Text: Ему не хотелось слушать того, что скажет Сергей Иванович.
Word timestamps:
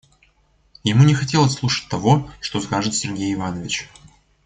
Ему 0.81 1.03
не 1.03 1.13
хотелось 1.13 1.53
слушать 1.53 1.87
того, 1.87 2.27
что 2.39 2.59
скажет 2.59 2.95
Сергей 2.95 3.35
Иванович. 3.35 3.87